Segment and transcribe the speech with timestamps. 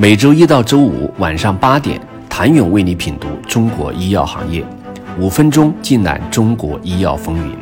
[0.00, 2.00] 每周一到周五晚上八点，
[2.30, 4.64] 谭勇为你品读中国医药行业，
[5.18, 7.56] 五分钟尽览中国医药风云。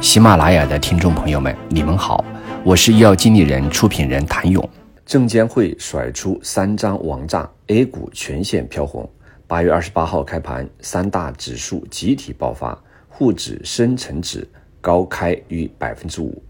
[0.00, 2.24] 喜马拉雅的听众朋友们，你们好，
[2.64, 4.66] 我是医药经理人、出品人谭勇。
[5.04, 9.06] 证监会甩出三张王炸，A 股全线飘红。
[9.46, 14.48] 八月二十八号开盘，三大指数集体爆发，沪指、深成指
[14.80, 16.42] 高开逾百分之五，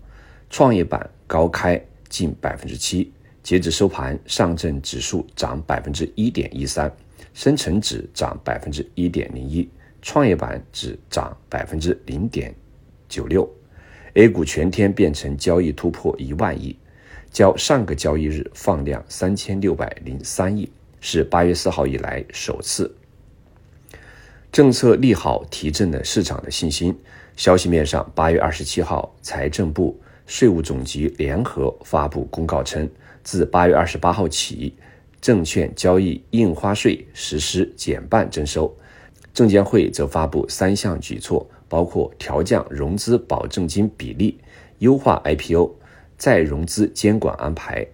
[0.49, 3.13] 创业板高开近百分之七。
[3.45, 6.91] 截至收盘，上证指数涨百分之一点一三，
[7.35, 9.69] 深成指涨百分之一点零一，
[10.01, 12.55] 创业板指涨百分之零点
[13.07, 13.47] 九六。
[14.15, 16.75] A 股全天变成交易突破一万亿，
[17.31, 22.97] 较上个交易日放量三千六百零三亿，是八月四号以来首次。
[24.51, 26.97] 政策利好提振了市场的信心。
[27.37, 32.89] 消息面上，八月二十七号，财政部、税务总局联合发布公告称。
[33.25, 34.75] 自八月二十八号起，
[35.21, 38.73] 证券交易印花税实施减半征收。
[39.33, 44.39] 证监会则发布三项举措，包括调降融资保证金比例、
[44.79, 45.75] 优化 IPO
[46.17, 47.85] 再融资监管安排、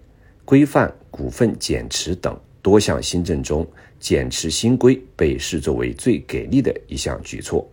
[0.45, 3.65] 规范股份减持等多项新政中，
[3.99, 7.67] 减持新规被视作为最给力的一项举措。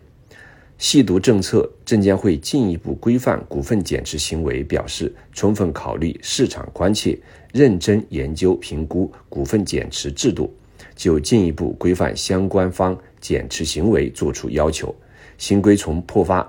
[0.78, 7.18] 细读政策，证监会进一步规范股份减持行为，表示充分考虑市场关切，
[7.52, 10.54] 认真研究评估股份减持制度，
[10.94, 14.94] 就进一步规范相关方减持行为作出要求。
[15.36, 16.48] 新规从破发、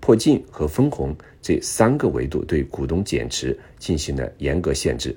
[0.00, 5.14] 破净和分红这三个维度对股东减持进行了严格限制。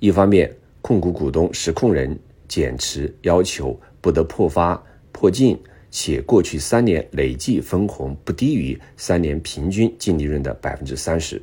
[0.00, 5.56] 一方面，控股股东实控人减持要求不得破发、破净。
[5.90, 11.40] 且过去三年累计分红不低于三年平均净利润的百分之三十。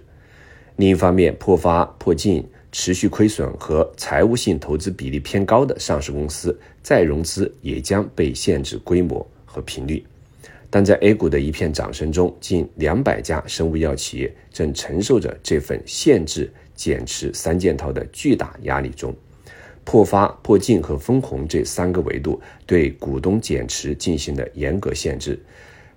[0.76, 10.04] 另一方面，破发、破净、持续亏损和财务性投资比例偏高的上市公司再融资也将被限制规模和频率。
[10.70, 19.16] 但在 A 股的一片掌声中，近两百家生物医药企业正承受着这份限制减持三件套的巨大压力中。
[19.86, 25.40] 破发、破净和分红这三个维度对股东减持进行了严格限制，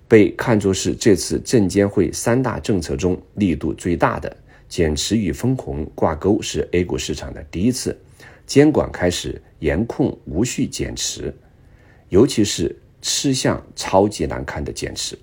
[0.09, 4.37] 被看作是这次证监会三大政策中力度最大的。
[4.69, 7.97] 减持与分红挂钩是 A 股市场的第一次，
[8.45, 11.33] 监管开始严控无序减持，
[12.09, 15.17] 尤其是吃相超级难看的减持。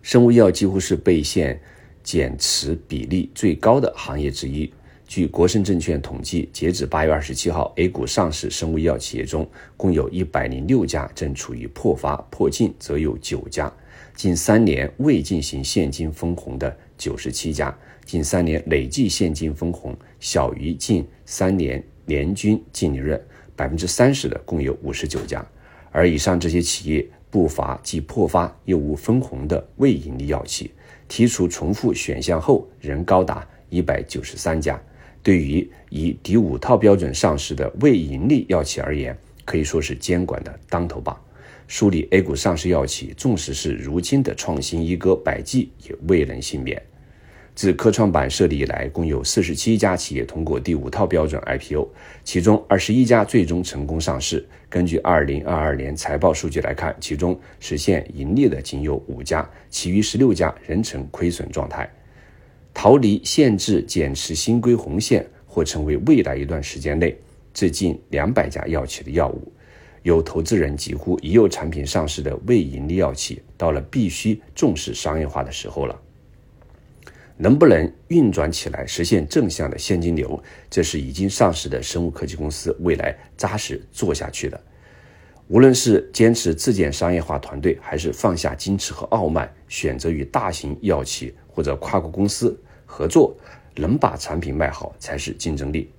[0.00, 1.60] 生物医药几乎是被限
[2.02, 4.72] 减持比例最高的行业之一。
[5.14, 9.46] 据国盛证券统计，截止八月二十七号，A 股上市生物医药企业中，
[9.76, 13.70] 共有一百零六家正处于破发、破净，则有九家；
[14.16, 17.70] 近三年未进行现金分红的九十七家；
[18.06, 23.22] 近三年累计现金分红小于近三年年均净利润
[23.54, 25.46] 百分之三十的，共有五十九家。
[25.90, 30.70] 而以上这些企业不乏既破发又无分红的未盈利药企，
[31.06, 34.82] 剔除重复选项后，仍高达一百九十三家。
[35.22, 41.16] 对于以第五套标准上市的未盈利药企而言，可以说是监管的当头棒。
[41.68, 46.82] 梳理 A 股上市药企，纵使是如今的创新一哥百济，也未能幸免。
[47.54, 51.86] 自科创板设立以来，共有四十七家企业通过第五套标准 IPO，
[52.24, 54.44] 其中二十一家最终成功上市。
[54.68, 61.88] 根据二零二二年财报数据来看，其中实现盈利的仅有五家，其余十六家仍呈亏损状态。
[62.74, 67.16] 逃离限制减持新规红线，或成为未来一段时间内
[67.52, 69.52] 这近两百家药企的药物。
[70.02, 76.00] 有投资人几乎已有产品上市的未盈利药企，到了必须重视商业化的时候了。
[77.36, 84.60] 能不能运转起来，实现正向的现金流，这是已经上市的生物科技公司未来扎实做下去的。
[85.48, 93.34] 无论是坚持自建商业化团队，还是放下矜持和傲慢，选择与大型药企或者跨国公司合作，
[93.76, 95.90] 能把产品卖好才是竞争力。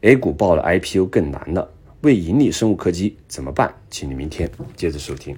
[0.00, 1.68] A 股报了 IPO 更难了，
[2.02, 3.72] 为盈利生物科技怎么办？
[3.90, 5.36] 请你明天接着收听。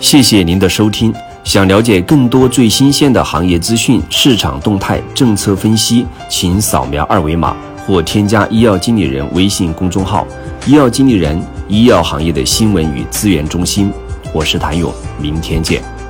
[0.00, 1.14] 谢谢您的收听。
[1.44, 7.56] 想了解更多最新鲜的行业资讯、市场动态、政策分析，请扫描二维码
[7.86, 10.26] 或添加医药经理人微信公众号
[10.66, 11.38] “医药经理人”。
[11.68, 13.90] 医药行业的新闻与资源中心，
[14.34, 16.01] 我是谭勇，明天见。